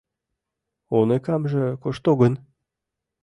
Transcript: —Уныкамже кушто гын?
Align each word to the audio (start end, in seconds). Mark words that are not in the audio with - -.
—Уныкамже 0.97 1.65
кушто 1.81 2.11
гын? 2.21 2.33